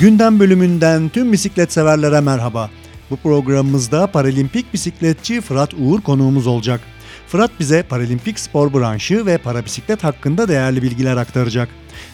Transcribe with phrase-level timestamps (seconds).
[0.00, 2.70] Gündem bölümünden tüm bisiklet severlere merhaba.
[3.10, 6.80] Bu programımızda paralimpik bisikletçi Fırat Uğur konuğumuz olacak.
[7.28, 11.68] Fırat bize paralimpik spor branşı ve parabisiklet hakkında değerli bilgiler aktaracak.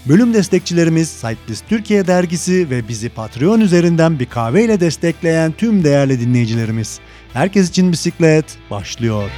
[0.09, 7.01] Bölüm destekçilerimiz Cyclist Türkiye dergisi ve bizi Patreon üzerinden bir kahveyle destekleyen tüm değerli dinleyicilerimiz.
[7.33, 9.31] Herkes için bisiklet başlıyor.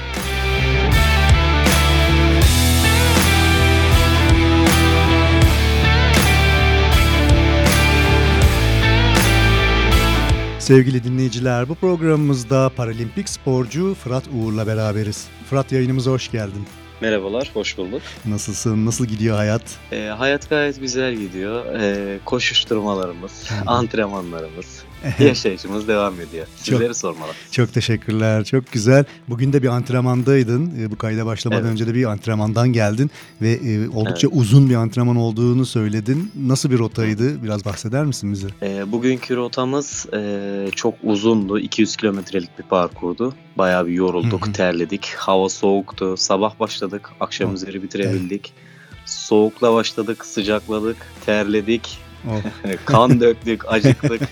[10.66, 15.28] Sevgili dinleyiciler bu programımızda paralimpik sporcu Fırat Uğur'la beraberiz.
[15.50, 16.66] Fırat yayınımıza hoş geldin.
[17.00, 18.02] Merhabalar, hoş bulduk.
[18.24, 19.62] Nasılsın, nasıl gidiyor hayat?
[19.92, 21.74] E, hayat gayet güzel gidiyor.
[21.74, 24.84] E, koşuşturmalarımız, antrenmanlarımız,
[25.19, 26.46] yaşayışımız devam ediyor.
[26.56, 27.30] Sizleri çok, sormalı.
[27.51, 29.05] Çok teşekkürler, çok güzel.
[29.29, 30.73] Bugün de bir antrenmandaydın.
[30.80, 31.73] E, bu kayda başlamadan evet.
[31.73, 33.10] önce de bir antrenmandan geldin
[33.43, 34.40] ve e, oldukça evet.
[34.40, 36.32] uzun bir antrenman olduğunu söyledin.
[36.35, 37.43] Nasıl bir rotaydı?
[37.43, 38.48] Biraz bahseder misin bize?
[38.63, 41.59] E, bugünkü rotamız e, çok uzundu.
[41.59, 43.35] 200 kilometrelik bir parkurdu.
[43.59, 44.52] Bayağı bir yorulduk, Hı-hı.
[44.52, 45.15] terledik.
[45.16, 46.16] Hava soğuktu.
[46.16, 48.52] Sabah başladık, akşam üzeri bitirebildik.
[48.57, 49.09] Evet.
[49.09, 51.98] Soğukla başladık, sıcakladık, terledik.
[52.29, 52.41] Oh.
[52.85, 54.23] kan döktük, acıktık.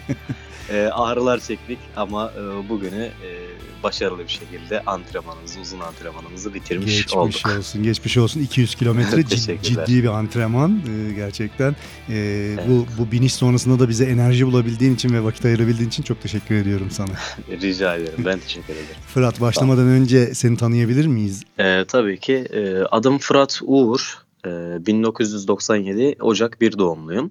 [0.71, 7.15] e, ağrılar çektik ama e, bugünü e, başarılı bir şekilde antrenmanımızı, uzun antrenmanımızı bitirmiş geçmiş
[7.15, 7.33] olduk.
[7.33, 8.41] Geçmiş olsun, geçmiş olsun.
[8.41, 9.27] 200 kilometre
[9.63, 11.77] ciddi bir antrenman e, gerçekten.
[12.09, 12.69] E, evet.
[12.69, 16.55] Bu bu biniş sonrasında da bize enerji bulabildiğin için ve vakit ayırabildiğin için çok teşekkür
[16.55, 17.13] ediyorum sana.
[17.63, 18.97] Rica ederim, ben teşekkür ederim.
[19.07, 19.95] Fırat başlamadan tamam.
[19.95, 21.43] önce seni tanıyabilir miyiz?
[21.59, 22.35] E, tabii ki.
[22.35, 24.25] E, adım Fırat Uğur.
[24.47, 24.51] E,
[24.87, 27.31] 1997 Ocak 1 doğumluyum.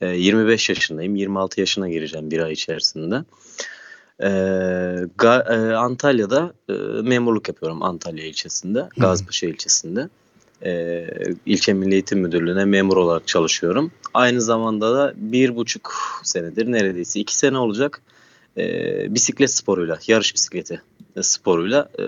[0.00, 1.16] 25 ee, yaşındayım.
[1.16, 3.24] 26 yaşına gireceğim bir ay içerisinde.
[4.20, 4.28] Ee,
[5.24, 10.08] e, Antalya'da e, memurluk yapıyorum Antalya ilçesinde, Gazpaşa ilçesinde.
[10.64, 11.06] E,
[11.46, 13.92] ilçe Milli Eğitim Müdürlüğü'ne memur olarak çalışıyorum.
[14.14, 18.02] Aynı zamanda da bir buçuk senedir neredeyse iki sene olacak
[18.56, 18.64] e,
[19.14, 20.80] bisiklet sporuyla, yarış bisikleti
[21.20, 22.04] sporuyla e,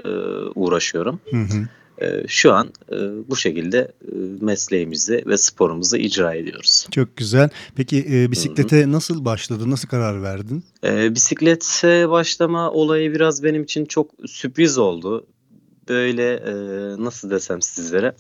[0.54, 1.20] uğraşıyorum.
[1.30, 1.68] Hı hı.
[2.02, 2.96] Ee, şu an e,
[3.28, 6.86] bu şekilde e, mesleğimizi ve sporumuzu icra ediyoruz.
[6.90, 7.48] Çok güzel.
[7.76, 8.92] Peki e, bisiklete Hı-hı.
[8.92, 9.70] nasıl başladı?
[9.70, 10.64] Nasıl karar verdin?
[10.84, 15.26] E, bisiklete başlama olayı biraz benim için çok sürpriz oldu.
[15.88, 16.54] Böyle e,
[17.04, 18.14] nasıl desem sizlere.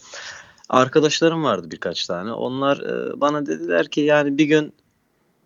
[0.68, 2.32] Arkadaşlarım vardı birkaç tane.
[2.32, 4.72] Onlar e, bana dediler ki yani bir gün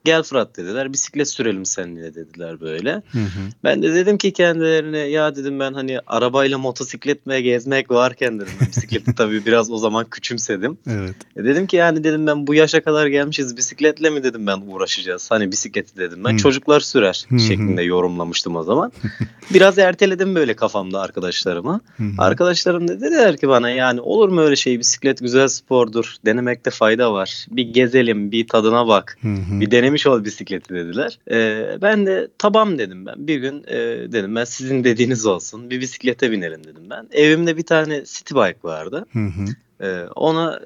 [0.05, 2.93] gel Fırat dediler bisiklet sürelim seninle dediler böyle.
[2.93, 3.41] Hı hı.
[3.65, 8.53] Ben de dedim ki kendilerine ya dedim ben hani arabayla motosiklet mi gezmek varken dedim
[8.61, 10.79] bisikleti tabii biraz o zaman küçümsedim.
[10.87, 11.15] Evet.
[11.37, 15.31] E dedim ki yani dedim ben bu yaşa kadar gelmişiz bisikletle mi dedim ben uğraşacağız
[15.31, 16.37] hani bisikleti dedim ben hı.
[16.37, 17.41] çocuklar sürer hı hı.
[17.41, 18.93] şeklinde yorumlamıştım o zaman.
[19.55, 21.81] biraz erteledim böyle kafamda arkadaşlarıma.
[21.97, 22.11] Hı hı.
[22.19, 27.13] Arkadaşlarım da dediler ki bana yani olur mu öyle şey bisiklet güzel spordur denemekte fayda
[27.13, 29.61] var bir gezelim bir tadına bak hı hı.
[29.61, 31.19] bir denemek denemiş ol bisikleti dediler.
[31.31, 33.27] E, ben de tabam dedim ben.
[33.27, 33.79] Bir gün e,
[34.13, 35.71] dedim ben sizin dediğiniz olsun.
[35.71, 37.09] Bir bisiklete binelim dedim ben.
[37.13, 39.07] Evimde bir tane city bike vardı.
[39.13, 39.45] Hı hı.
[39.83, 40.61] Ee, ona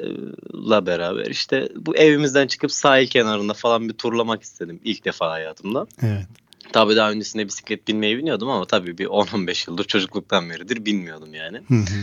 [0.55, 5.87] la beraber işte bu evimizden çıkıp sahil kenarında falan bir turlamak istedim ilk defa hayatımda.
[6.03, 6.27] Evet.
[6.73, 11.57] Tabii daha öncesinde bisiklet binmeyi biliyordum ama tabii bir 10-15 yıldır çocukluktan beridir bilmiyordum yani.
[11.69, 12.01] Hı hı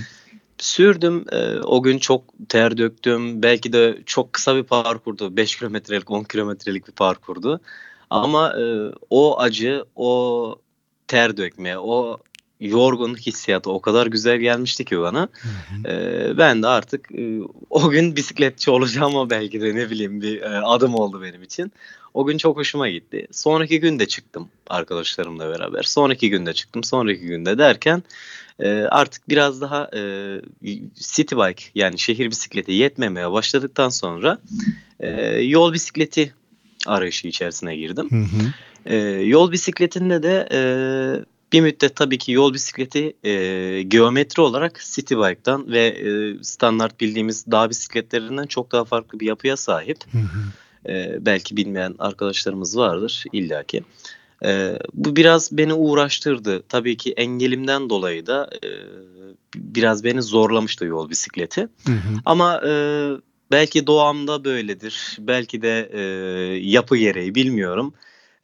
[0.62, 1.26] sürdüm.
[1.32, 3.44] E, o gün çok ter döktüm.
[3.44, 5.38] Belki de çok kısa bir parkurdu.
[5.38, 7.62] 5 kilometrelik, 10 kilometrelik bir parkurdu.
[8.10, 10.56] Ama e, o acı, o
[11.08, 12.18] ter dökme, o
[12.60, 15.30] yorgunluk hissiyatı o kadar güzel gelmişti ki bana.
[15.32, 15.94] Hı hı.
[15.94, 17.40] E, ben de artık e,
[17.70, 21.72] o gün bisikletçi olacağım belki de ne bileyim bir e, adım oldu benim için.
[22.14, 23.28] O gün çok hoşuma gitti.
[23.32, 25.84] Sonraki gün de çıktım arkadaşlarımla beraber.
[25.84, 26.84] Sonraki günde çıktım.
[26.84, 28.04] Sonraki günde derken
[28.60, 30.02] e, artık biraz daha e,
[30.96, 34.38] city bike yani şehir bisikleti yetmemeye başladıktan sonra
[35.00, 35.10] e,
[35.42, 36.34] yol bisikleti
[36.88, 38.08] arayışı içerisine girdim.
[38.12, 38.54] Hı hı.
[38.86, 40.62] E, yol bisikletinde de e,
[41.54, 47.46] bir müddet tabii ki yol bisikleti e, geometri olarak city bike'dan ve e, standart bildiğimiz
[47.52, 49.98] dağ bisikletlerinden çok daha farklı bir yapıya sahip.
[50.12, 50.92] Hı hı.
[50.92, 53.84] E, belki bilmeyen arkadaşlarımız vardır illaki.
[54.46, 56.64] E, bu biraz beni uğraştırdı.
[56.70, 58.70] Tabii ki engelimden dolayı da e,
[59.56, 61.62] biraz beni zorlamıştı yol bisikleti.
[61.62, 62.20] Hı hı.
[62.26, 62.72] Ama e,
[63.52, 65.18] belki doğamda böyledir.
[65.20, 66.02] Belki de e,
[66.58, 67.94] yapı gereği bilmiyorum.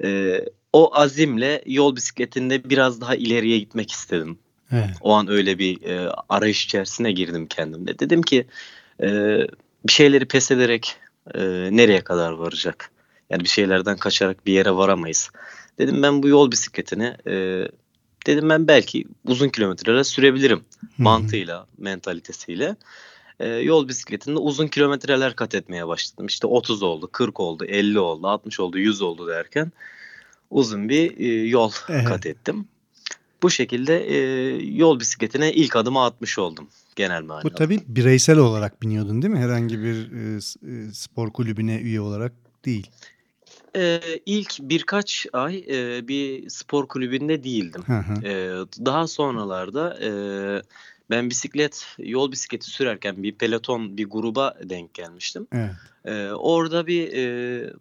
[0.03, 0.41] E,
[0.73, 4.39] o azimle yol bisikletinde biraz daha ileriye gitmek istedim.
[4.71, 4.89] Evet.
[5.01, 7.99] O an öyle bir e, arayış içerisine girdim kendimde.
[7.99, 8.47] Dedim ki
[9.01, 9.07] e,
[9.88, 10.95] bir şeyleri pes ederek
[11.35, 11.41] e,
[11.71, 12.91] nereye kadar varacak?
[13.29, 15.29] Yani bir şeylerden kaçarak bir yere varamayız.
[15.79, 17.68] Dedim ben bu yol bisikletini e,
[18.27, 21.03] dedim ben belki uzun kilometreler sürebilirim Hı-hı.
[21.03, 22.75] mantığıyla, mentalitesiyle.
[23.39, 26.25] e, yol bisikletinde uzun kilometreler kat etmeye başladım.
[26.25, 29.71] İşte 30 oldu, 40 oldu, 50 oldu, 60 oldu, 100 oldu derken
[30.50, 32.06] uzun bir e, yol Evet.
[32.06, 32.68] kat ettim.
[33.44, 34.18] Bu şekilde e,
[34.75, 37.44] yol bisikletine ilk adımı atmış oldum genel manada.
[37.44, 39.39] Bu tabii bireysel olarak biniyordun değil mi?
[39.39, 42.33] Herhangi bir e, e, spor kulübüne üye olarak
[42.65, 42.88] değil.
[43.77, 47.83] E, ilk birkaç ay e, bir spor kulübünde değildim.
[47.88, 48.27] Hı hı.
[48.27, 48.50] Ee,
[48.85, 50.09] daha sonralarda e,
[51.09, 55.47] ben bisiklet, yol bisikleti sürerken bir peloton, bir gruba denk gelmiştim.
[55.51, 55.71] Evet.
[56.06, 57.74] Ee, orada bir e,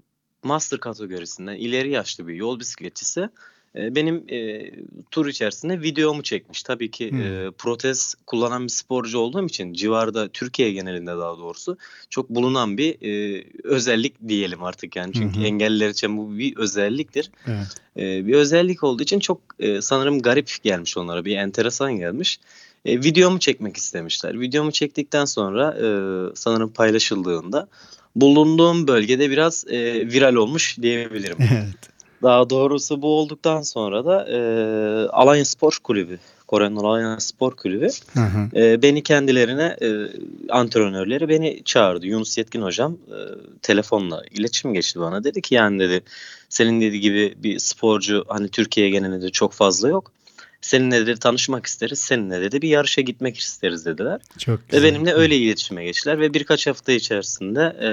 [0.43, 3.31] master kategorisinden ileri yaşlı bir yol bisikletçisi e,
[3.77, 4.71] benim e,
[5.11, 6.63] tur içerisinde videomu çekmiş.
[6.63, 7.23] Tabii ki Hmm.
[7.23, 11.79] e, protez kullanan bir sporcu olduğum için civarda Türkiye genelinde daha doğrusu
[12.11, 15.13] çok bulunan bir e, özellik diyelim artık yani.
[15.13, 15.45] Çünkü hı.
[15.45, 17.31] engelliler için bu bir özelliktir.
[17.47, 17.67] Evet.
[17.97, 21.25] Ee, bir özellik olduğu için çok e, sanırım garip gelmiş onlara.
[21.25, 22.41] Bir enteresan gelmiş.
[22.85, 24.41] E, videomu çekmek istemişler.
[24.41, 25.87] Videomu çektikten sonra e,
[26.35, 27.69] sanırım paylaşıldığında
[28.17, 31.37] bulunduğum bölgede biraz e, viral olmuş diyebilirim.
[31.53, 31.96] Evet.
[32.23, 34.39] Daha doğrusu bu olduktan sonra da e,
[35.09, 38.61] Alanya Spor Kulübü, Kore'nin Alanya Spor Kulübü Hı hı.
[38.61, 39.89] e, beni kendilerine e,
[40.51, 42.07] antrenörleri beni çağırdı.
[42.07, 43.19] Yunus Yetkin hocam e,
[43.63, 45.25] telefonla iletişim geçti bana.
[45.25, 46.03] Dedi ki yani dedi
[46.49, 50.13] senin dediği gibi bir sporcu hani Türkiye genelinde çok fazla yok.
[50.61, 51.99] Seninle dedi tanışmak isteriz.
[51.99, 54.21] Seninle dedi bir yarışa gitmek isteriz dediler.
[54.39, 54.85] Çok Ve güzel.
[54.85, 57.91] benimle öyle iletişime geçtiler ve birkaç hafta içerisinde e,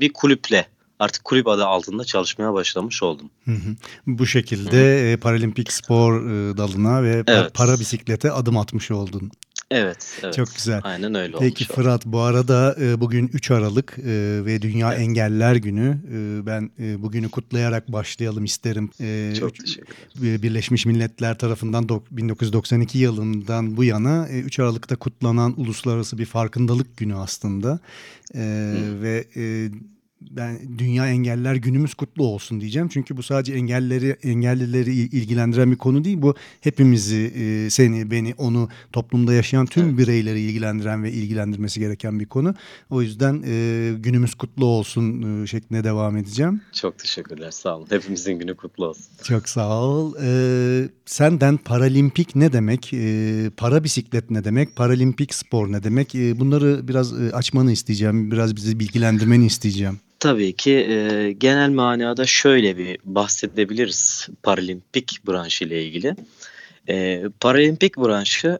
[0.00, 0.66] bir kulüple
[0.98, 3.30] artık kulüp adı altında çalışmaya başlamış oldum.
[3.44, 3.76] Hı hı.
[4.06, 7.54] Bu şekilde e, paralimpik spor e, dalına ve Evet.
[7.54, 9.30] para bisiklete adım atmış oldun.
[9.70, 10.34] Evet, evet.
[10.34, 10.80] Çok güzel.
[10.84, 11.76] Aynen öyle Peki olmuş.
[11.76, 13.98] Fırat bu arada e, bugün 3 Aralık
[14.46, 15.00] ve Dünya Evet.
[15.00, 15.98] Engeller Günü.
[16.46, 16.70] Ben
[17.02, 18.90] bugünü kutlayarak başlayalım isterim.
[19.40, 19.52] Çok
[20.22, 26.26] e, Birleşmiş Milletler tarafından dok- 1992 yılından bu yana e, 3 Aralık'ta kutlanan uluslararası bir
[26.26, 27.80] farkındalık günü aslında.
[28.32, 28.38] Hı.
[29.02, 29.24] Ve
[30.20, 32.88] ben Dünya Engeller Günümüz kutlu olsun diyeceğim.
[32.88, 36.22] Çünkü bu sadece engelleri engellileri il- ilgilendiren bir konu değil.
[36.22, 39.98] Bu hepimizi, e, seni, beni, onu toplumda yaşayan tüm Evet.
[39.98, 42.54] bireyleri ilgilendiren ve ilgilendirmesi gereken bir konu.
[42.90, 46.60] O yüzden e, günümüz kutlu olsun e, şeklinde devam edeceğim.
[46.72, 47.50] Çok teşekkürler.
[47.50, 47.86] Sağ olun.
[47.90, 49.04] Hepimizin günü kutlu olsun.
[49.24, 50.14] Çok sağ ol.
[50.22, 52.90] Ee, senden paralimpik ne demek?
[52.92, 54.76] Ee, para bisiklet ne demek?
[54.76, 56.14] Paralimpik spor ne demek?
[56.14, 58.30] Ee, bunları biraz e, açmanı isteyeceğim.
[58.30, 59.98] Biraz bizi bilgilendirmeni isteyeceğim.
[60.20, 66.16] Tabii ki e, genel manada şöyle bir bahsedebiliriz paralimpik branşı ile ilgili.
[66.88, 68.58] E, paralimpik branşı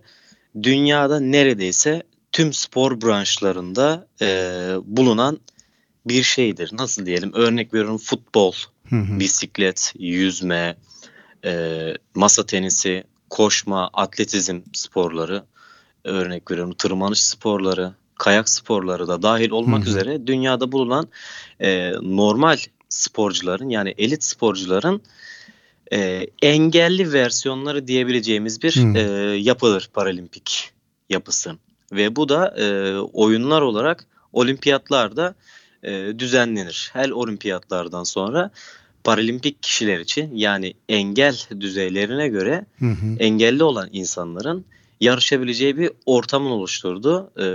[0.62, 4.26] dünyada neredeyse tüm spor branşlarında e,
[4.84, 5.40] bulunan
[6.06, 6.70] bir şeydir.
[6.72, 7.32] Nasıl diyelim?
[7.34, 8.52] Örnek veriyorum futbol,
[8.88, 9.20] Hı hı.
[9.20, 10.76] bisiklet, yüzme,
[11.44, 15.44] e, masa tenisi, koşma, atletizm sporları,
[16.04, 19.90] örnek veriyorum tırmanış sporları, kayak sporları da dahil olmak Hı hı.
[19.90, 21.08] üzere dünyada bulunan
[21.60, 22.58] e, normal
[22.88, 25.02] sporcuların yani elit sporcuların
[25.92, 28.98] e, engelli versiyonları diyebileceğimiz bir Hı.
[28.98, 29.02] e,
[29.36, 30.70] yapıdır paralimpik
[31.10, 31.52] yapısı.
[31.92, 35.34] Ve bu da e, oyunlar olarak olimpiyatlarda
[35.82, 36.90] e, düzenlenir.
[36.92, 38.50] Her olimpiyatlardan sonra
[39.04, 43.16] paralimpik kişiler için yani engel düzeylerine göre Hı hı.
[43.18, 44.64] engelli olan insanların
[45.00, 47.46] yarışabileceği bir ortamın oluşturduğu e,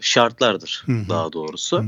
[0.00, 1.08] şartlardır Hı hı.
[1.08, 1.84] daha doğrusu.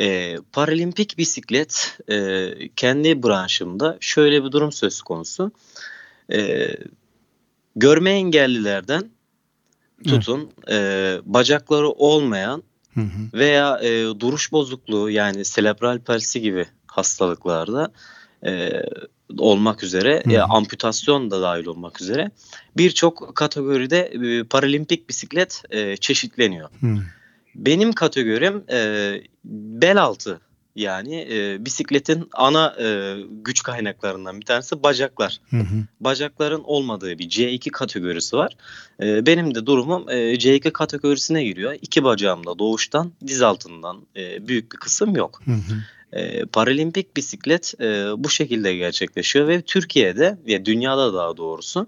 [0.00, 5.52] E, paralimpik bisiklet e, kendi branşımda şöyle bir durum söz konusu.
[6.32, 6.68] E,
[7.76, 9.10] görme engellilerden
[10.04, 12.62] tutun e, bacakları olmayan
[12.94, 13.38] Hı hı.
[13.38, 17.92] veya e, duruş bozukluğu yani selebral palsi gibi hastalıklarda
[18.46, 18.82] e,
[19.38, 22.30] olmak üzere Hı e, amputasyon da dahil olmak üzere
[22.76, 26.68] birçok kategoride e, paralimpik bisiklet e, çeşitleniyor.
[26.80, 26.96] Hı.
[27.54, 29.12] Benim kategorim e,
[29.44, 30.40] bel altı
[30.78, 35.40] yani e, bisikletin ana e, güç kaynaklarından bir tanesi bacaklar.
[35.50, 35.84] Hı hı.
[36.00, 38.56] Bacakların olmadığı bir C2 kategorisi var.
[39.02, 41.76] E, benim de durumum e, C2 kategorisine giriyor.
[41.82, 45.40] İki bacağımda doğuştan diz altından e, büyük bir kısım yok.
[45.44, 45.74] Hı hı.
[46.12, 47.84] E, paralimpik bisiklet e,
[48.16, 51.86] bu şekilde gerçekleşiyor ve Türkiye'de ve dünyada daha doğrusu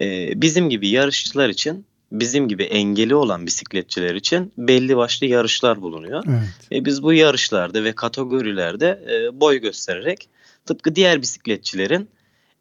[0.00, 6.24] e, bizim gibi yarışçılar için bizim gibi engeli olan bisikletçiler için belli başlı yarışlar bulunuyor.
[6.28, 6.80] Evet.
[6.80, 10.28] E, biz bu yarışlarda ve kategorilerde e, boy göstererek
[10.66, 12.08] tıpkı diğer bisikletçilerin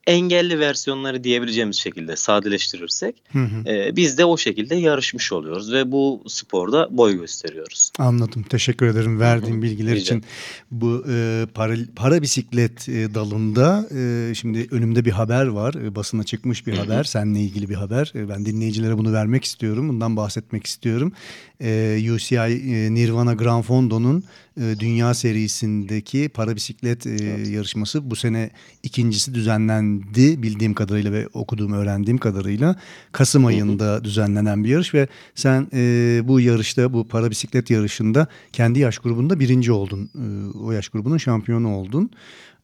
[0.08, 3.70] engelli versiyonları diyebileceğimiz şekilde sadeleştirirsek Hı hı.
[3.70, 7.92] e, biz de o şekilde yarışmış oluyoruz ve bu sporda boy gösteriyoruz.
[8.00, 8.44] Anladım.
[8.44, 9.62] Teşekkür ederim verdiğin Hı hı.
[9.62, 10.24] bilgiler Rica için.
[10.72, 15.74] Bu e, para, para bisiklet e, dalında e, şimdi önümde bir haber var.
[15.74, 16.82] E, basına çıkmış bir Hı hı.
[16.82, 17.04] haber.
[17.04, 18.12] Seninle ilgili bir haber.
[18.16, 19.90] E, ben dinleyicilere bunu vermek istiyorum.
[19.90, 21.14] Bundan bahsetmek istiyorum.
[21.62, 24.24] E, UCI e, Nirvana Gran Fondo'nun
[24.62, 27.50] e, dünya serisindeki para bisiklet e, Evet.
[27.50, 28.50] yarışması bu sene
[28.84, 32.76] ikincisi düzenlendi bildiğim kadarıyla ve okuduğum öğrendiğim kadarıyla
[33.12, 38.80] Kasım ayında düzenlenen bir yarış ve sen e, bu yarışta bu para bisiklet yarışında kendi
[38.80, 40.10] yaş grubunda birinci oldun.
[40.16, 42.10] E, o yaş grubunun şampiyonu oldun.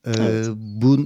[0.06, 0.48] E, Evet.
[0.58, 1.06] bu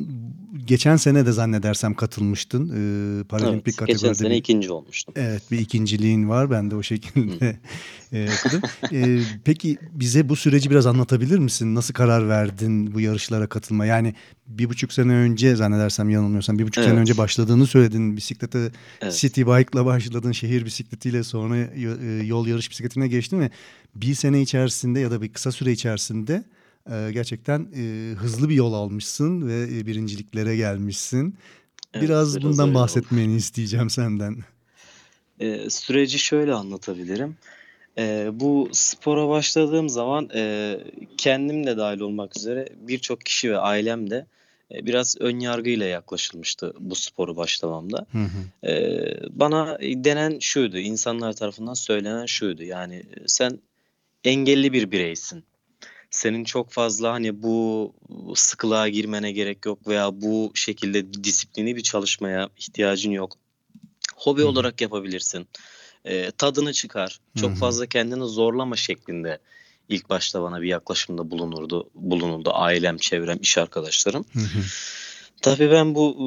[0.65, 2.69] geçen sene de zannedersem katılmıştın.
[2.69, 5.13] E, Paralimpik Evet, kategoride geçen sene bir- ikinci olmuştum.
[5.17, 6.51] Evet bir ikinciliğin var.
[6.51, 7.59] Ben de o şekilde
[8.13, 8.61] e, okudum.
[8.91, 11.75] E, peki bize bu süreci biraz anlatabilir misin?
[11.75, 13.85] Nasıl karar verdin bu yarışlara katılma?
[13.85, 14.13] Yani
[14.47, 17.01] bir buçuk sene önce zannedersem yanılmıyorsam bir buçuk sene Evet.
[17.01, 18.17] önce başladığını söyledin.
[18.17, 18.71] Bisiklete
[19.01, 19.13] Evet.
[19.15, 20.31] city bike'la başladın.
[20.31, 23.49] Şehir bisikletiyle sonra e, yol yarış bisikletine geçtin ve
[23.95, 26.43] bir sene içerisinde ya da bir kısa süre içerisinde
[26.91, 31.35] e, gerçekten e, hızlı bir yol almışsın ve e, birinciliklere gelmişsin.
[31.93, 32.83] Evet, Biraz, biraz bundan öyle oldu.
[32.83, 34.37] bahsetmeni isteyeceğim senden.
[35.39, 37.35] E, süreci şöyle anlatabilirim.
[37.97, 40.77] E, bu spora başladığım zaman e,
[41.17, 44.25] kendim de dahil olmak üzere birçok kişi ve ailem de
[44.71, 48.05] e, biraz ön yargıyla yaklaşılmıştı bu sporu başlamamda.
[48.11, 48.69] Hı hı.
[48.69, 48.73] E,
[49.31, 52.63] bana denen şuydu, insanlar tarafından söylenen şuydu.
[52.63, 53.59] Yani sen
[54.23, 55.43] engelli bir bireysin.
[56.13, 57.93] Senin çok fazla hani bu
[58.35, 63.37] sıkılığa girmene gerek yok veya bu şekilde bir disiplini bir çalışmaya ihtiyacın yok.
[64.15, 64.49] Hobi Hı hı.
[64.49, 65.47] olarak yapabilirsin.
[66.05, 67.19] E, tadını çıkar.
[67.35, 67.59] Çok Hı hı.
[67.59, 69.39] fazla kendini zorlama şeklinde
[69.89, 74.25] ilk başta bana bir yaklaşımda bulunurdu, bulunuldu ailem, çevrem, iş arkadaşlarım.
[75.41, 76.17] Tabii ben bu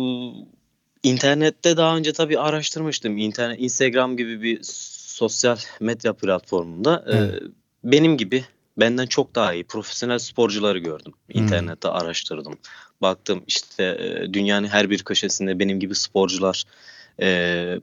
[1.02, 3.18] internette daha önce tabii araştırmıştım.
[3.18, 7.42] İnternet, Instagram gibi bir sosyal medya platformunda e, Evet.
[7.84, 8.44] benim gibi
[8.76, 11.12] benden çok daha iyi profesyonel sporcuları gördüm.
[11.32, 11.42] Hmm.
[11.42, 12.58] İnternette araştırdım.
[13.02, 16.64] Baktım işte e, dünyanın her bir köşesinde benim gibi sporcular
[17.20, 17.80] e,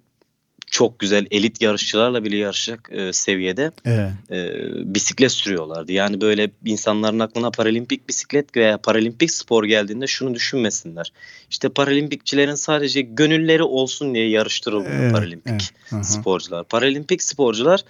[0.74, 4.12] çok güzel elit yarışçılarla bile yarışacak e, seviyede Evet.
[4.32, 4.50] e,
[4.94, 5.92] bisiklet sürüyorlardı.
[5.92, 11.14] Yani böyle insanların aklına paralimpik bisiklet veya paralimpik spor geldiğinde şunu düşünmesinler.
[11.50, 16.06] İşte paralimpikçilerin sadece gönülleri olsun diye yarıştırılmıyor Evet, paralimpik evet.
[16.06, 16.64] Sporcular.
[16.64, 17.82] Paralimpik sporcular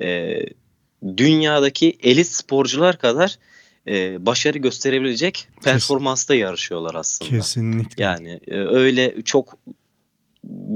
[0.00, 0.38] e,
[1.16, 3.38] dünyadaki elit sporcular kadar
[3.88, 7.30] e, başarı gösterebilecek performansta yarışıyorlar aslında.
[7.30, 8.04] Kesinlikle.
[8.04, 9.58] Yani e, öyle çok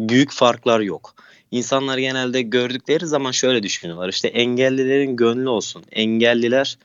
[0.08, 1.14] büyük farklar yok.
[1.50, 4.08] İnsanlar genelde gördükleri zaman şöyle düşünüyorlar.
[4.08, 5.84] İşte engellilerin gönlü olsun.
[5.92, 6.78] Engelliler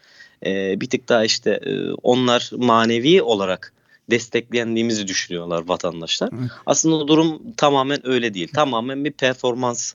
[0.46, 3.74] e, bir tık daha işte e, onlar manevi olarak
[4.12, 6.30] desteklendiğimizi düşünüyorlar vatandaşlar.
[6.66, 8.48] Aslında durum tamamen öyle değil.
[8.54, 9.94] Tamamen bir performans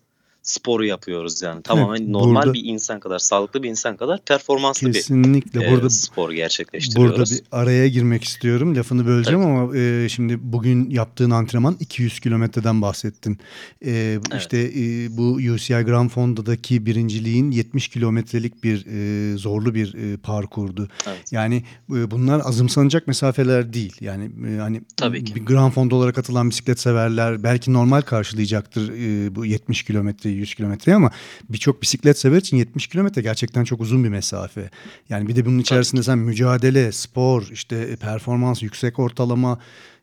[0.48, 1.62] sporu yapıyoruz yani.
[1.62, 5.66] Tamamen normal burada- bir insan kadar, sağlıklı bir insan kadar performanslı bir Kesinlikle.
[5.66, 7.16] e, burada spor gerçekleştiriyoruz.
[7.18, 8.76] burada bir araya girmek istiyorum.
[8.76, 13.38] Lafını böleceğim ama e, şimdi bugün yaptığın antrenman 200 kilometreden bahsettin.
[13.84, 20.16] E, İşte e, bu UCI Grand Fondo'daki birinciliğin 70 kilometrelik bir e, zorlu bir e,
[20.16, 20.88] parkurdu.
[21.06, 21.32] Evet.
[21.32, 23.96] Yani e, bunlar azımsanacak mesafeler değil.
[24.00, 25.34] Yani e, hani Tabii ki.
[25.34, 30.96] bir Grand Fondo'lara katılan bisiklet severler belki normal karşılayacaktır e, bu 70 kilometreyi 100 kilometreyi
[30.96, 31.10] ama
[31.48, 34.70] birçok bisiklet sever için 70 kilometre gerçekten çok uzun bir mesafe.
[35.08, 39.58] Yani bir de bunun içerisinde sen mücadele, spor, işte e, performans, yüksek ortalama,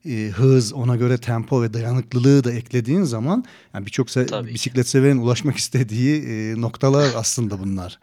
[0.10, 4.88] e, hız, ona göre tempo ve dayanıklılığı da eklediğin zaman yani birçok se- Tabii bisiklet
[4.88, 8.00] severin ulaşmak istediği e, noktalar aslında bunlar.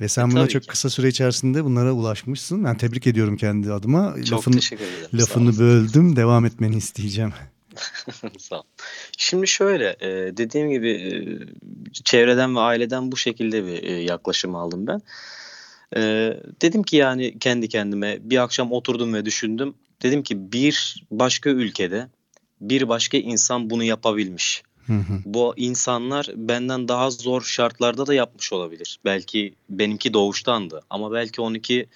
[0.00, 0.68] Ve sen E, buna çok ki.
[0.68, 2.64] kısa süre içerisinde bunlara ulaşmışsın.
[2.64, 4.14] Ben tebrik ediyorum kendi adıma.
[4.24, 5.08] Çok Lafını, teşekkür ederim.
[5.18, 6.16] Lafını böldüm.
[6.16, 7.32] Devam etmeni isteyeceğim.
[8.38, 8.62] Sağ ol.
[9.18, 11.10] Şimdi şöyle e, dediğim gibi e,
[12.04, 15.00] çevreden ve aileden bu şekilde bir e, yaklaşım aldım ben.
[16.62, 19.74] Dedim ki yani kendi kendime bir akşam oturdum ve düşündüm.
[20.02, 22.08] Dedim ki bir başka ülkede
[22.60, 24.62] bir başka insan bunu yapabilmiş.
[24.86, 25.20] Hı hı.
[25.24, 28.98] Bu insanlar benden daha zor şartlarda da yapmış olabilir.
[29.04, 31.88] Belki benimki doğuştandı ama belki 12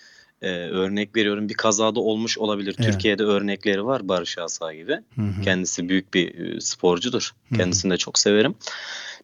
[0.45, 2.77] e, örnek veriyorum bir kazada olmuş olabilir.
[2.79, 2.93] Evet.
[2.93, 4.93] Türkiye'de örnekleri var Barış Asa gibi.
[4.93, 5.43] Hı hı.
[5.45, 7.35] Kendisi büyük bir e, sporcudur.
[7.49, 7.57] Hı.
[7.57, 8.55] Kendisini de çok severim.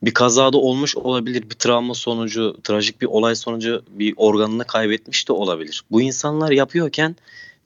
[0.02, 5.32] Bir kazada olmuş olabilir, bir travma sonucu, trajik bir olay sonucu bir organını kaybetmiş de
[5.32, 5.84] olabilir.
[5.90, 7.16] Bu insanlar yapıyorken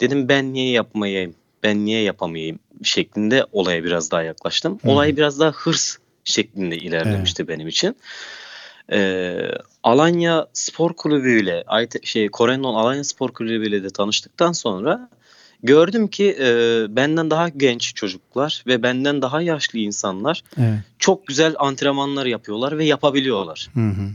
[0.00, 4.78] dedim ben niye yapmayayım, ben niye yapamayayım şeklinde olaya biraz daha yaklaştım.
[4.84, 7.96] Olay biraz daha hırs şeklinde ilerlemişti benim için.
[8.92, 9.50] Ee,
[9.82, 11.64] Alanya Spor Kulübü ile
[12.02, 15.10] şey Korenon Alanya Spor Kulübü ile de tanıştıktan sonra
[15.62, 16.46] gördüm ki e,
[16.88, 20.78] benden daha genç çocuklar ve benden daha yaşlı insanlar Evet.
[20.98, 23.70] çok güzel antrenmanlar yapıyorlar ve yapabiliyorlar.
[23.74, 24.10] Hı hı.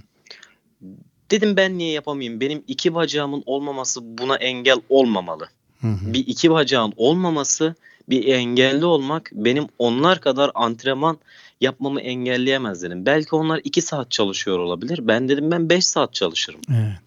[1.31, 2.39] Dedim ben niye yapamayayım?
[2.39, 5.49] Benim iki bacağımın olmaması buna engel olmamalı.
[5.81, 6.13] Hı hı.
[6.13, 7.75] Bir iki bacağın olmaması,
[8.09, 11.17] bir engelli olmak benim onlar kadar antrenman
[11.61, 13.05] yapmamı engelleyemez dedim.
[13.05, 14.99] Belki onlar iki saat çalışıyor olabilir.
[15.07, 16.61] Ben dedim ben beş saat çalışırım.
[16.71, 16.99] Evet.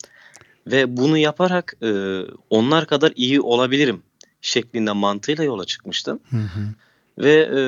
[0.67, 4.02] Ve bunu yaparak e, onlar kadar iyi olabilirim
[4.41, 6.21] şeklinde mantığıyla yola çıkmıştım.
[6.31, 6.61] Hı hı.
[7.19, 7.61] Ve e,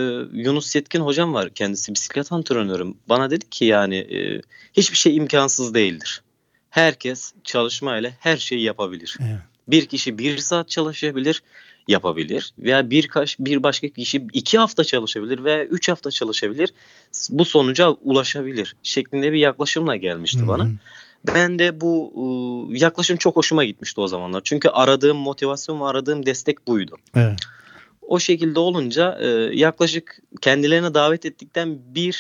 [0.43, 2.97] Yunus Yetkin hocam var kendisi bisiklet antrenörüm.
[3.09, 4.41] Bana dedi ki yani e,
[4.73, 6.23] hiçbir şey imkansız değildir.
[6.71, 9.17] Herkes çalışmayla her şeyi yapabilir.
[9.21, 9.54] Evet.
[9.69, 11.43] Bir kişi bir saat çalışabilir,
[11.89, 12.53] yapabilir.
[12.59, 16.73] Veya bir, kaş, bir başka kişi iki hafta çalışabilir veya üç hafta çalışabilir.
[17.31, 20.71] Bu sonuca ulaşabilir şeklinde bir yaklaşımla gelmişti Hı bana.
[21.35, 24.41] Ben de bu e, yaklaşım çok hoşuma gitmişti o zamanlar.
[24.45, 26.97] Çünkü aradığım motivasyon ve aradığım destek buydu.
[27.17, 27.39] Evet.
[28.03, 29.27] O şekilde olunca e,
[29.59, 32.13] yaklaşık kendilerine davet ettikten bir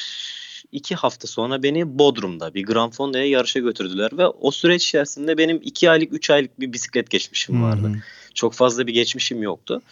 [0.74, 5.60] iki hafta sonra beni Bodrum'da bir Grand Fondo'ya yarışa götürdüler ve o süreç içerisinde benim
[5.62, 7.86] iki aylık üç aylık bir bisiklet geçmişim vardı.
[7.86, 7.96] Hı hı.
[8.34, 9.82] Çok fazla bir geçmişim yoktu.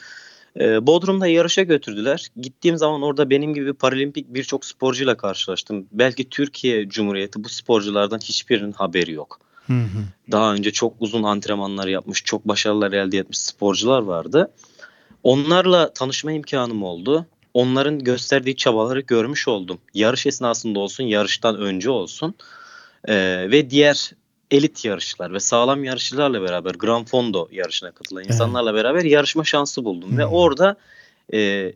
[0.60, 2.28] E, Bodrum'da yarışa götürdüler.
[2.36, 5.86] Gittiğim zaman orada benim gibi paralimpik birçok sporcuyla karşılaştım.
[5.92, 9.40] Belki Türkiye Cumhuriyeti bu sporculardan hiçbirinin haberi yok.
[9.66, 10.04] Hı hı.
[10.30, 14.50] Daha önce çok uzun antrenmanlar yapmış, çok başarılar elde etmiş sporcular vardı.
[15.22, 17.26] Onlarla tanışma imkanım oldu.
[17.54, 19.78] Onların gösterdiği çabaları görmüş oldum.
[19.94, 22.35] Yarış esnasında olsun, yarıştan önce olsun.
[23.09, 23.14] Ee,
[23.50, 24.12] ve diğer
[24.50, 30.18] elit yarışlar ve sağlam yarışçılarla beraber Grand Fondo yarışına katılan insanlarla beraber yarışma şansı buldum.
[30.18, 30.32] Ve Hmm.
[30.32, 30.76] orada
[31.35, 31.73] e,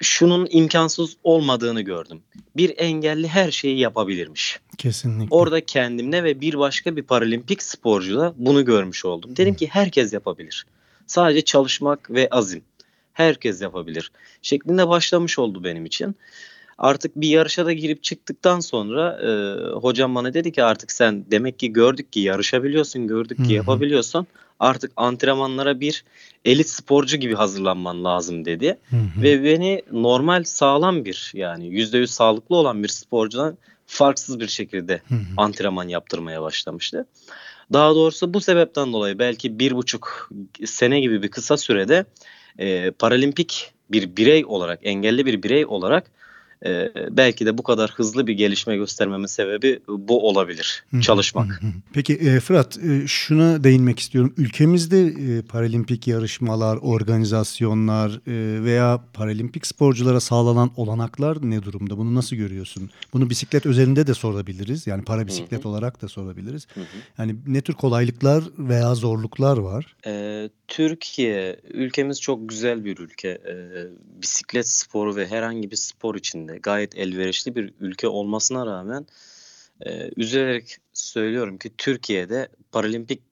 [0.00, 2.22] şunun imkansız olmadığını gördüm.
[2.56, 4.60] Bir engelli her şeyi yapabilirmiş.
[4.78, 5.34] Kesinlikle.
[5.34, 9.36] Orada kendimle ve bir başka bir paralimpik sporcuda bunu görmüş oldum.
[9.36, 10.66] Dedim ki herkes yapabilir.
[11.06, 12.62] Sadece çalışmak ve azim.
[13.14, 14.10] Herkes yapabilir.
[14.42, 16.16] Şeklinde başlamış oldu benim için.
[16.78, 19.30] Artık bir yarışa da girip çıktıktan sonra e,
[19.74, 23.46] hocam bana dedi ki artık sen demek ki gördük ki yarışabiliyorsun, gördük Hı hı.
[23.46, 24.26] ki yapabiliyorsun.
[24.60, 26.04] Artık antrenmanlara bir
[26.44, 28.78] elit sporcu gibi hazırlanman lazım dedi.
[28.90, 29.22] Hı hı.
[29.22, 35.14] Ve beni normal sağlam bir yani %100 sağlıklı olan bir sporcudan farksız bir şekilde Hı
[35.14, 35.20] hı.
[35.36, 37.06] antrenman yaptırmaya başlamıştı.
[37.72, 40.30] Daha doğrusu bu sebepten dolayı belki bir buçuk
[40.64, 42.04] sene gibi bir kısa sürede
[42.58, 46.10] e, paralimpik bir birey olarak, engelli bir birey olarak
[46.64, 50.84] e, belki de bu kadar hızlı bir gelişme göstermemin sebebi bu olabilir.
[51.00, 51.62] Çalışmak.
[51.92, 54.34] Peki e, Fırat e, şuna değinmek istiyorum.
[54.36, 61.98] Ülkemizde e, paralimpik yarışmalar, organizasyonlar e, veya paralimpik sporculara sağlanan olanaklar ne durumda?
[61.98, 62.90] Bunu nasıl görüyorsun?
[63.12, 64.86] Bunu bisiklet özelinde de sorabiliriz.
[64.86, 66.66] Yani para bisiklet olarak da sorabiliriz.
[67.18, 69.96] Yani ne tür kolaylıklar veya zorluklar var?
[70.06, 73.28] Ee, Türkiye ülkemiz çok güzel bir ülke.
[73.28, 73.68] Ee,
[74.22, 79.06] bisiklet sporu ve herhangi bir spor içinde gayet elverişli bir ülke olmasına rağmen
[79.80, 83.22] e, üzülerek söylüyorum ki Türkiye'de paralimpik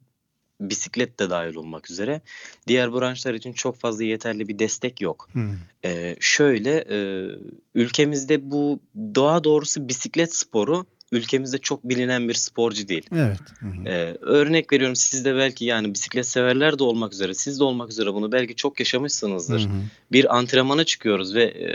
[0.60, 2.20] bisiklet de dahil olmak üzere
[2.66, 5.28] diğer branşlar için çok fazla yeterli bir destek yok.
[5.32, 5.48] Hı.
[5.84, 7.28] Ee, şöyle e,
[7.74, 13.06] ülkemizde bu daha doğrusu bisiklet sporu ülkemizde çok bilinen bir sporcu değil.
[13.12, 13.38] Evet.
[13.60, 13.88] Hı hı.
[13.88, 17.90] Ee, örnek veriyorum siz de belki yani bisiklet severler de olmak üzere siz de olmak
[17.90, 19.60] üzere bunu belki çok yaşamışsınızdır.
[19.60, 19.82] Hı hı.
[20.12, 21.70] Bir antrenmana çıkıyoruz ve e,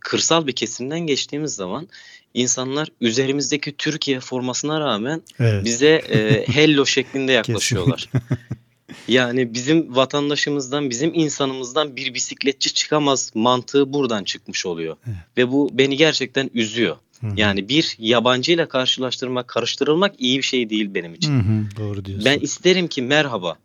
[0.00, 1.88] kırsal bir kesimden geçtiğimiz zaman
[2.34, 5.64] insanlar üzerimizdeki Türkiye formasına rağmen Evet.
[5.64, 8.08] bize e, hello şeklinde yaklaşıyorlar.
[9.08, 14.96] Yani bizim vatandaşımızdan, bizim insanımızdan bir bisikletçi çıkamaz mantığı buradan çıkmış oluyor.
[15.06, 15.16] Evet.
[15.36, 16.96] Ve bu beni gerçekten üzüyor.
[17.20, 17.32] Hı hı.
[17.36, 21.34] Yani bir yabancıyla karşılaştırmak, karıştırılmak iyi bir şey değil benim için.
[21.34, 22.24] Hı hı, Doğru diyorsun.
[22.24, 23.56] Ben isterim ki merhaba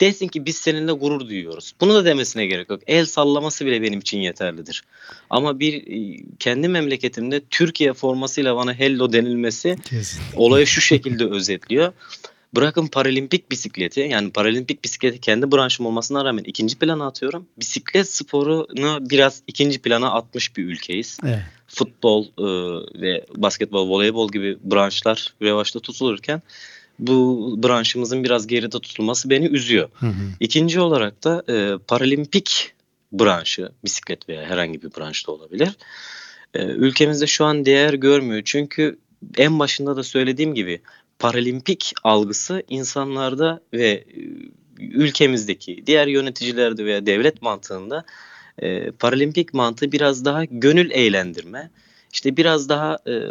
[0.00, 1.72] desin ki biz seninle gurur duyuyoruz.
[1.80, 2.80] Bunu da demesine gerek yok.
[2.86, 4.84] El sallaması bile benim için yeterlidir.
[5.30, 10.20] Ama bir e, kendi memleketimde Türkiye formasıyla bana hello denilmesi Kesin.
[10.36, 11.92] olayı şu şekilde özetliyor.
[12.58, 17.46] Bırakın paralimpik bisikleti yani paralimpik bisikleti kendi branşım olmasına rağmen ikinci plana atıyorum.
[17.58, 21.18] Bisiklet sporunu biraz ikinci plana atmış bir ülkeyiz.
[21.24, 21.38] Evet.
[21.66, 22.46] Futbol e,
[23.00, 26.42] ve basketbol, voleybol gibi branşlar revaçta tutulurken
[26.98, 29.88] bu branşımızın biraz geride tutulması beni üzüyor.
[29.94, 30.12] Hı hı.
[30.40, 32.72] İkinci olarak da e, paralimpik
[33.12, 35.68] branşı, bisiklet veya herhangi bir branşta olabilir.
[36.54, 38.42] E, ülkemizde şu an değer görmüyor.
[38.44, 38.98] Çünkü
[39.36, 40.80] en başında da söylediğim gibi
[41.18, 44.04] paralimpik algısı insanlarda ve e,
[44.78, 48.04] ülkemizdeki diğer yöneticilerde veya devlet mantığında
[48.58, 51.70] e, paralimpik mantığı biraz daha gönül eğlendirme,
[52.12, 53.22] işte biraz daha e,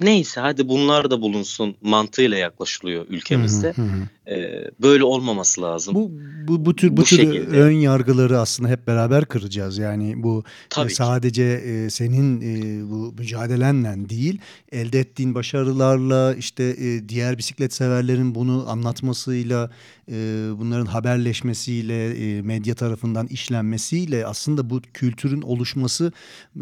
[0.00, 3.72] neyse hadi bunlar da bulunsun mantığıyla yaklaşılıyor ülkemizde.
[3.76, 4.32] Hı hı.
[4.34, 5.94] Ee, böyle olmaması lazım.
[5.94, 6.10] Bu
[6.48, 7.60] bu bu tür bu, Bu tür şekilde.
[7.60, 9.78] ön yargıları aslında hep beraber kıracağız.
[9.78, 10.94] Yani bu e, Tabii ki.
[10.94, 14.40] sadece e, senin e, bu mücadelenle değil,
[14.72, 19.70] elde ettiğin başarılarla işte e, diğer bisiklet severlerin bunu anlatmasıyla,
[20.10, 20.14] e,
[20.58, 26.12] bunların haberleşmesiyle, e, medya tarafından işlenmesiyle aslında bu kültürün oluşması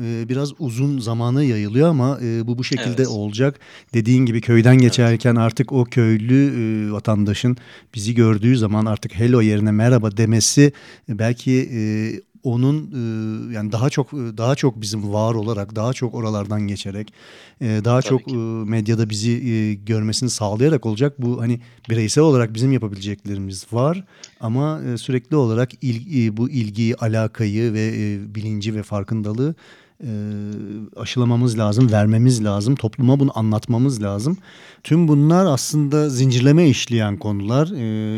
[0.02, 3.08] e, biraz uzun zamana yayılıyor ama e, bu bu şekilde Evet.
[3.28, 3.60] Olacak.
[3.94, 6.40] Dediğin gibi köyden geçerken artık o köylü
[6.88, 7.56] e, vatandaşın
[7.94, 10.72] bizi gördüğü zaman artık hello yerine merhaba demesi
[11.08, 11.80] e, belki e,
[12.42, 17.12] onun e, yani daha çok daha çok bizim var olarak daha çok oralardan geçerek
[17.60, 18.34] e, daha Tabii çok ki.
[18.34, 18.38] e,
[18.70, 21.14] medyada bizi e, görmesini sağlayarak olacak.
[21.18, 21.60] Bu hani
[21.90, 24.04] bireysel olarak bizim yapabileceklerimiz var
[24.40, 29.54] ama e, sürekli olarak il- e, bu ilgiyi, alakayı ve e, bilinci ve farkındalığı
[30.96, 34.36] aşılamamız lazım, vermemiz lazım, topluma bunu anlatmamız lazım.
[34.84, 37.68] Tüm bunlar aslında zincirleme işleyen konular.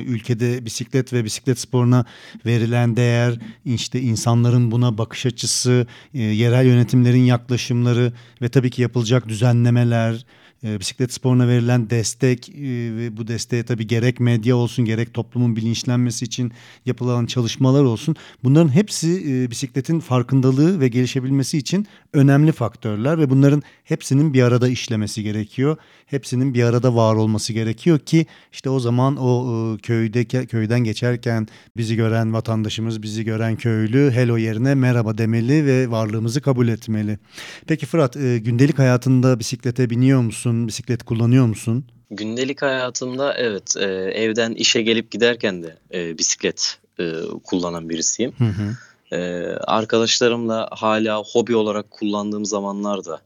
[0.07, 2.05] Ülkede bisiklet ve bisiklet sporuna
[2.47, 10.25] verilen değer, işte insanların buna bakış açısı, yerel yönetimlerin yaklaşımları ve tabii ki yapılacak düzenlemeler,
[10.65, 12.53] e, bisiklet sporuna verilen destek e,
[12.97, 16.53] ve bu desteğe tabii gerek medya olsun gerek toplumun bilinçlenmesi için
[16.87, 18.17] yapılan çalışmalar olsun.
[18.45, 24.69] Bunların hepsi e, bisikletin farkındalığı ve gelişebilmesi için önemli faktörler ve bunların hepsinin bir arada
[24.69, 25.77] işlemesi gerekiyor.
[26.07, 31.49] Hepsinin bir arada var olması gerekiyor ki işte o zaman o e, köyde köyden geçerken
[31.77, 37.19] bizi gören vatandaşımız, bizi gören köylü hello yerine merhaba demeli ve varlığımızı kabul etmeli.
[37.67, 40.50] Peki Fırat, e, gündelik hayatında bisiklete biniyor musun?
[40.53, 41.85] Bisiklet kullanıyor musun?
[42.11, 43.85] Gündelik hayatımda evet e,
[44.15, 47.13] evden işe gelip giderken de e, bisiklet e,
[47.45, 48.33] kullanan birisiyim.
[48.39, 48.77] Hı hı.
[49.17, 53.21] E, arkadaşlarımla hala hobi olarak kullandığım zamanlarda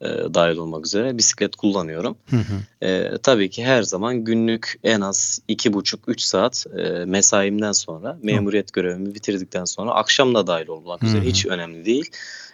[0.00, 2.16] e, dahil olmak üzere bisiklet kullanıyorum.
[2.30, 2.86] Hı hı.
[2.86, 9.14] E, tabii ki her zaman günlük en az 2,5-3 saat e, mesaimden sonra memuriyet görevimi
[9.14, 11.28] bitirdikten sonra akşam da dahil olmak üzere Hı hı.
[11.28, 12.10] hiç önemli değil.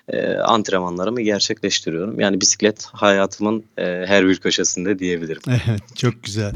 [0.09, 2.21] E, antrenmanlarımı gerçekleştiriyorum.
[2.21, 5.43] Yani bisiklet hayatımın e, her bir köşesinde diyebilirim.
[5.69, 6.53] Evet, çok güzel.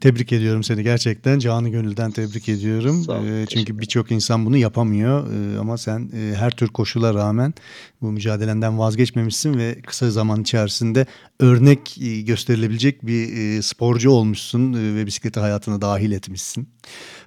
[0.00, 1.38] Tebrik ediyorum seni gerçekten.
[1.38, 3.02] Canı gönülden tebrik ediyorum.
[3.02, 5.26] Sağ teşekkür çünkü birçok insan bunu yapamıyor.
[5.32, 7.54] Ee, ama sen e, her tür koşula rağmen
[8.00, 11.06] bu mücadelenden vazgeçmemişsin ve kısa zaman içerisinde
[11.40, 16.68] örnek e, gösterilebilecek bir e, sporcu olmuşsun e, ve bisikleti hayatına dahil etmişsin.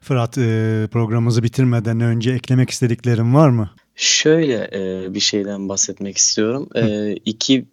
[0.01, 3.71] Fırat, e, programımızı bitirmeden önce eklemek istediklerin var mı?
[3.95, 6.69] Şöyle e, bir şeyden bahsetmek istiyorum.
[6.75, 7.65] E, iki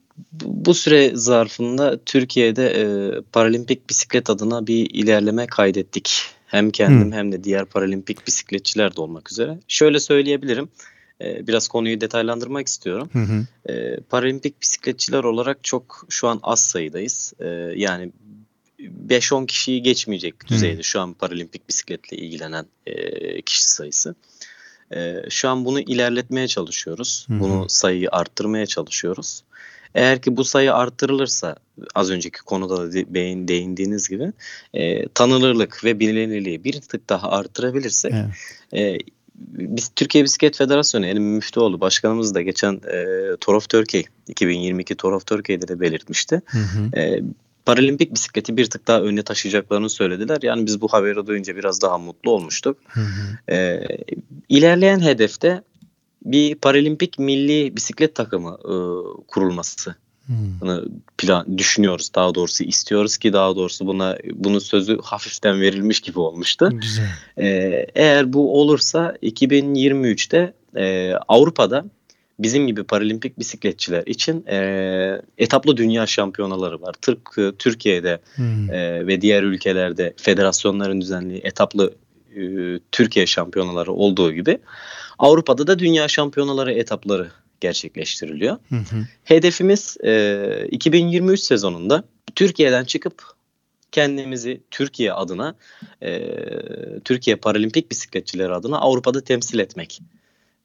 [0.42, 2.84] bu süre zarfında Türkiye'de e,
[3.32, 6.22] paralimpik bisiklet adına bir ilerleme kaydettik.
[6.46, 7.16] Hem kendim Hı.
[7.16, 9.58] hem de diğer paralimpik bisikletçiler de olmak üzere.
[9.68, 10.68] Şöyle söyleyebilirim.
[11.20, 13.10] E, biraz konuyu detaylandırmak istiyorum.
[13.12, 13.72] Hı hı.
[13.72, 17.32] E, paralimpik bisikletçiler olarak çok şu an az sayıdayız.
[17.40, 18.12] E, yani
[19.08, 24.14] 5-10 kişiyi geçmeyecek düzeyde şu an paralimpik bisikletle ilgilenen e, kişi sayısı.
[24.96, 27.26] E, şu an bunu ilerletmeye çalışıyoruz.
[27.28, 27.40] Hı hı.
[27.40, 29.42] Bunu sayıyı arttırmaya çalışıyoruz.
[29.94, 31.56] Eğer ki bu sayı arttırılırsa
[31.94, 34.32] az önceki konuda da de- değindiğiniz gibi
[34.74, 38.30] e, tanınırlık ve bilinirliği bir tık daha arttırabilirsek Evet.
[38.74, 38.98] e,
[39.36, 43.04] biz Türkiye Bisiklet Federasyonu Elim Müftüoğlu Başkanımız da geçen e,
[43.40, 46.42] Tour of Turkey 2022 Tour of Turkey'de de belirtmişti.
[46.46, 47.00] Hı hı.
[47.00, 47.22] E,
[47.66, 50.38] paralimpik bisikleti bir tık daha öne taşıyacaklarını söylediler.
[50.42, 52.78] Yani biz bu haberi duyunca biraz daha mutlu olmuştuk.
[52.88, 53.52] Hı hı.
[53.54, 53.86] E,
[54.48, 55.62] ilerleyen hedefte
[56.24, 58.74] bir paralimpik milli bisiklet takımı e,
[59.28, 59.94] kurulması
[60.28, 60.84] bunu
[61.18, 66.70] plan düşünüyoruz daha doğrusu istiyoruz ki daha doğrusu buna bunun sözü hafiften verilmiş gibi olmuştu.
[66.72, 67.08] Güzel.
[67.38, 71.84] Ee, eğer bu olursa 2023'te e, Avrupa'da
[72.38, 76.94] bizim gibi paralimpik bisikletçiler için e, etaplı dünya şampiyonaları var.
[77.02, 78.42] Tıpkı Türkiye'de Hı.
[78.72, 81.94] e, ve diğer ülkelerde federasyonların düzenli etaplı
[82.36, 82.42] e,
[82.92, 84.58] Türkiye şampiyonaları olduğu gibi
[85.18, 88.56] Avrupa'da da dünya şampiyonaları etapları gerçekleştiriliyor.
[88.68, 89.06] Hı hı.
[89.24, 93.22] Hedefimiz e, 2023 sezonunda Türkiye'den çıkıp
[93.92, 95.54] kendimizi Türkiye adına,
[96.02, 96.30] e,
[97.04, 100.00] Türkiye Paralimpik bisikletçileri adına Avrupa'da temsil etmek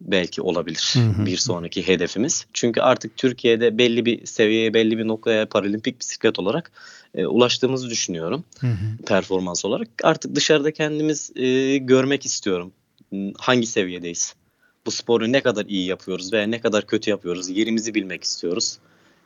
[0.01, 1.25] belki olabilir Hı hı.
[1.25, 2.45] bir sonraki hedefimiz.
[2.53, 6.71] Çünkü artık Türkiye'de belli bir seviyeye, belli bir noktaya paralimpik bisiklet olarak
[7.15, 9.05] e, ulaştığımızı düşünüyorum Hı hı.
[9.05, 9.87] performans olarak.
[10.03, 12.71] Artık dışarıda kendimiz e, görmek istiyorum.
[13.37, 14.35] Hangi seviyedeyiz?
[14.85, 17.49] Bu sporu ne kadar iyi yapıyoruz veya ne kadar kötü yapıyoruz?
[17.49, 18.77] Yerimizi bilmek istiyoruz.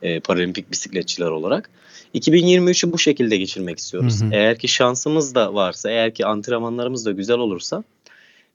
[0.02, 1.70] E, paralimpik bisikletçiler olarak.
[2.16, 4.22] 2023'ü bu şekilde geçirmek istiyoruz.
[4.22, 4.30] Hı hı.
[4.34, 7.84] Eğer ki şansımız da varsa, eğer ki antrenmanlarımız da güzel olursa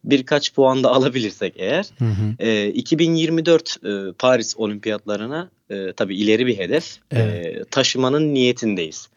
[0.07, 2.35] birkaç puan da alabilirsek eğer Hı hı.
[2.39, 7.71] e, 2024 e, Paris Olimpiyatlarına e, tabii ileri bir hedef e, Evet.
[7.71, 9.09] taşımanın niyetindeyiz.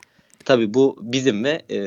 [0.46, 1.80] Tabii bu bizim ve e,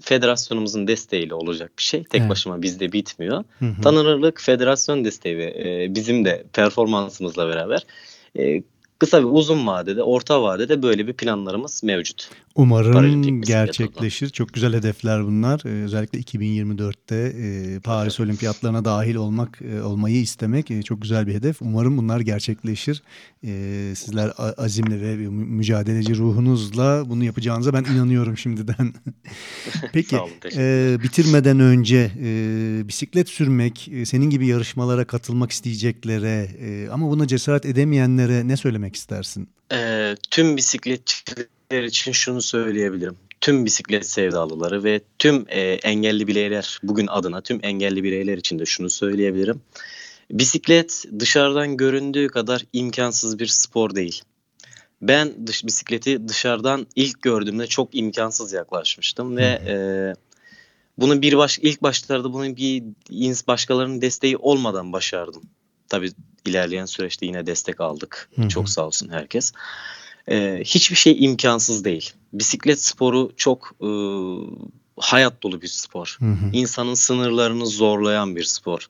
[0.00, 2.04] federasyonumuzun desteğiyle olacak bir şey.
[2.04, 2.30] Tek Evet.
[2.30, 3.44] başıma bizde bitmiyor.
[3.58, 3.82] Hı hı.
[3.82, 7.86] Tanınırlık, federasyon desteği ve e, bizim de performansımızla beraber
[8.38, 8.62] e,
[8.98, 12.28] kısa ve uzun vadede, orta vadede böyle bir planlarımız mevcut.
[12.56, 14.28] Umarım gerçekleşir.
[14.28, 15.62] Çok güzel hedefler bunlar.
[15.64, 21.34] Ee, özellikle 2024'te e, Paris Olimpiyatlarına dahil olmak e, olmayı istemek e, çok güzel bir
[21.34, 21.62] hedef.
[21.62, 23.02] Umarım bunlar gerçekleşir.
[23.44, 28.94] E, sizler azimle ve mü- mücadeleci ruhunuzla bunu yapacağınıza ben inanıyorum şimdiden.
[29.92, 36.88] Peki olun, e, bitirmeden önce e, bisiklet sürmek, e, senin gibi yarışmalara katılmak isteyeceklere e,
[36.88, 39.48] ama buna cesaret edemeyenlere ne söylemek istersin?
[39.72, 40.56] E, tüm
[41.70, 43.16] bisikletçiler için şunu söyleyebilirim.
[43.40, 48.64] Tüm bisiklet sevdalıları ve tüm e, engelli bireyler, bugün adına tüm engelli bireyler için de
[48.64, 49.60] şunu söyleyebilirim.
[50.30, 54.22] Bisiklet dışarıdan göründüğü kadar imkansız bir spor değil.
[55.02, 59.76] Ben dış bisikleti dışarıdan ilk gördüğümde çok imkansız yaklaşmıştım ve e,
[60.98, 62.82] bunu bir baş ilk başlarda bunun bir
[63.48, 65.42] başkalarının desteği olmadan başardım.
[65.88, 66.10] Tabii
[66.46, 68.28] ilerleyen süreçte yine destek aldık.
[68.36, 68.48] Hı hı.
[68.48, 69.52] Çok sağ olsun herkes.
[70.30, 72.12] E, hiçbir şey imkansız değil.
[72.32, 73.88] Bisiklet sporu çok e,
[74.96, 76.16] hayat dolu bir spor.
[76.20, 76.50] Hı hı.
[76.52, 78.86] İnsanın sınırlarını zorlayan bir spor.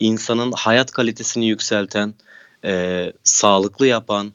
[0.00, 2.14] İnsanın hayat kalitesini yükselten,
[2.64, 4.32] e, sağlıklı yapan,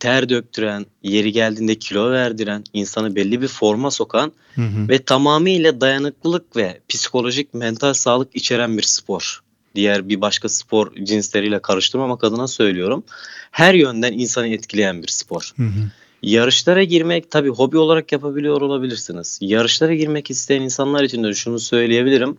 [0.00, 4.88] ter döktüren, yeri geldiğinde kilo verdiren, insanı belli bir forma sokan Hı hı.
[4.88, 9.42] ve tamamıyla dayanıklılık ve psikolojik mental sağlık içeren bir spor.
[9.74, 13.04] Diğer bir başka spor cinsleriyle karıştırmamak adına söylüyorum.
[13.50, 15.52] Her yönden insanı etkileyen bir spor.
[15.56, 15.90] Hı hı.
[16.22, 19.38] Yarışlara girmek tabii hobi olarak yapabiliyor olabilirsiniz.
[19.42, 22.38] Yarışlara girmek isteyen insanlar için de şunu söyleyebilirim.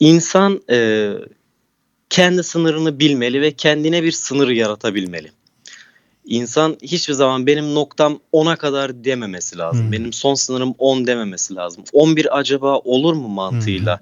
[0.00, 1.10] İnsan e,
[2.10, 5.30] kendi sınırını bilmeli ve kendine bir sınır yaratabilmeli.
[6.26, 9.84] İnsan hiçbir zaman benim noktam 10'a kadar dememesi lazım.
[9.84, 9.92] Hmm.
[9.92, 11.84] Benim son sınırım 10 dememesi lazım.
[11.92, 14.00] 11 acaba olur mu mantığıyla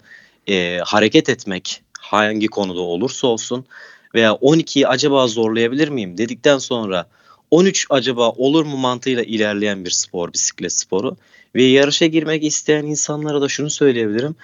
[0.48, 3.64] e, hareket etmek hangi konuda olursa olsun
[4.14, 7.06] veya 12'yi acaba zorlayabilir miyim dedikten sonra
[7.50, 11.16] 13 acaba olur mu mantığıyla ilerleyen bir spor bisiklet sporu
[11.54, 14.36] ve yarışa girmek isteyen insanlara da şunu söyleyebilirim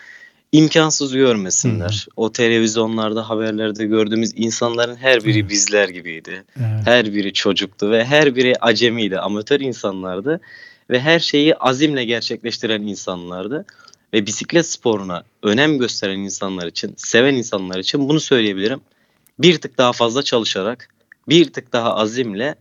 [0.52, 2.06] imkansız görmesinler.
[2.16, 5.48] O televizyonlarda haberlerde gördüğümüz insanların her biri Hı.
[5.48, 6.44] bizler gibiydi.
[6.56, 6.86] Evet.
[6.86, 10.40] Her biri çocuktu ve her biri acemiydi, amatör insanlardı
[10.90, 13.66] ve her şeyi azimle gerçekleştiren insanlardı.
[14.12, 18.80] Ve bisiklet sporuna önem gösteren insanlar için, seven insanlar için bunu söyleyebilirim.
[19.38, 20.88] Bir tık daha fazla çalışarak,
[21.28, 22.54] bir tık daha azimle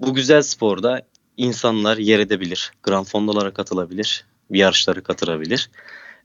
[0.00, 1.02] bu güzel sporda
[1.36, 2.72] insanlar yer edebilir.
[2.82, 5.70] Grand fondolara katılabilir, yarışlara katılabilir.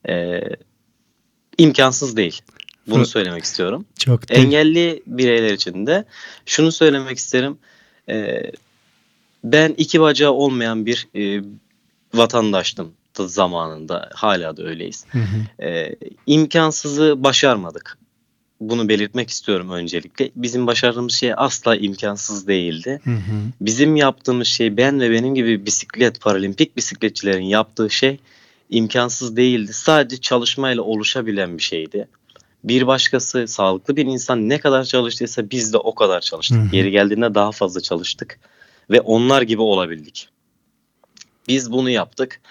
[0.09, 0.41] Ee,
[1.57, 2.41] imkansız değil.
[2.87, 3.85] Bunu söylemek istiyorum.
[3.99, 6.05] Çok te- Engelli bireyler için de
[6.45, 7.57] şunu söylemek isterim.
[8.09, 8.51] Ee,
[9.43, 11.43] ben iki bacağı olmayan bir e,
[12.13, 14.09] vatandaştım da zamanında.
[14.13, 15.05] Hala da öyleyiz.
[15.11, 15.65] Hı hı.
[15.65, 15.95] Ee,
[16.25, 17.97] imkansızı başarmadık.
[18.59, 20.31] Bunu belirtmek istiyorum öncelikle.
[20.35, 23.01] Bizim başardığımız şey asla imkansız değildi.
[23.03, 23.41] Hı hı.
[23.61, 28.19] Bizim yaptığımız şey ben ve benim gibi bisiklet, paralimpik bisikletçilerin yaptığı şey
[28.69, 29.73] imkansız değildi.
[29.73, 32.07] Sadece çalışmayla oluşabilen bir şeydi.
[32.63, 36.57] Bir başkası, sağlıklı bir insan ne kadar çalıştıysa biz de o kadar çalıştık.
[36.57, 36.75] Hı hı.
[36.75, 38.39] Yeri geldiğinde daha fazla çalıştık
[38.89, 40.29] ve onlar gibi olabildik.
[41.47, 42.41] Biz bunu yaptık.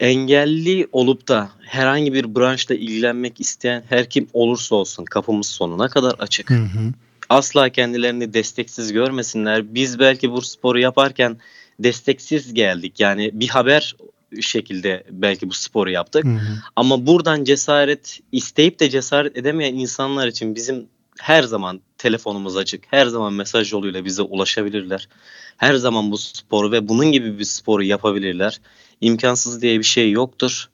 [0.00, 6.14] Engelli olup da herhangi bir branşla ilgilenmek isteyen her kim olursa olsun kapımız sonuna kadar
[6.18, 6.92] açık Hı hı.
[7.28, 9.74] asla kendilerini desteksiz görmesinler.
[9.74, 11.36] Biz belki bu sporu yaparken
[11.78, 13.00] desteksiz geldik.
[13.00, 13.96] Yani bir haber
[14.40, 16.24] şekilde belki bu sporu yaptık.
[16.24, 16.56] Hı hı.
[16.76, 20.86] Ama buradan cesaret isteyip de cesaret edemeyen insanlar için bizim
[21.18, 22.84] her zaman telefonumuz açık.
[22.90, 25.08] Her zaman mesaj yoluyla bize ulaşabilirler.
[25.56, 28.60] Her zaman bu sporu ve bunun gibi bir sporu yapabilirler.
[29.00, 30.68] İmkansız diye bir şey yoktur.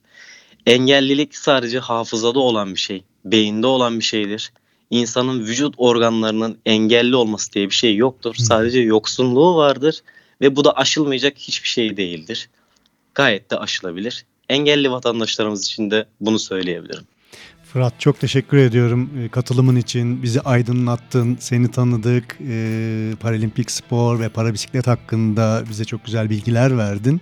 [0.66, 3.04] Engellilik sadece hafızada olan bir şey.
[3.24, 4.52] Beyinde olan bir şeydir.
[4.90, 8.34] İnsanın vücut organlarının engelli olması diye bir şey yoktur.
[8.34, 10.02] Sadece yoksunluğu vardır
[10.40, 12.48] ve bu da aşılmayacak hiçbir şey değildir.
[13.14, 14.24] Gayet de aşılabilir.
[14.48, 17.04] Engelli vatandaşlarımız için de bunu söyleyebilirim.
[17.72, 20.22] Fırat çok teşekkür ediyorum e, katılımın için.
[20.22, 22.38] Bizi aydınlattın, seni tanıdık.
[22.48, 27.20] E, Paralimpik spor ve parabisiklet hakkında bize çok güzel bilgiler verdin.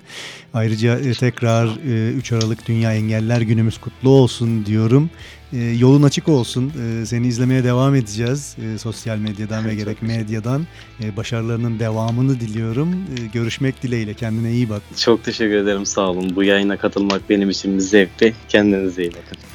[0.55, 5.11] Ayrıca e, tekrar e, 3 Aralık Dünya Engeller Günümüz kutlu olsun diyorum.
[5.53, 6.73] E, yolun açık olsun.
[7.03, 8.57] E, seni izlemeye devam edeceğiz.
[8.75, 10.67] E, sosyal medyadan ve gerek medyadan.
[11.03, 12.93] E, başarılarının devamını diliyorum.
[12.93, 14.15] E, görüşmek dileğiyle.
[14.15, 14.83] Kendine iyi bak.
[14.97, 16.37] Çok teşekkür ederim sağ olun.
[16.37, 18.35] Bu yayına katılmak benim için bir zevkti.
[18.49, 19.50] Kendinize iyi bakın.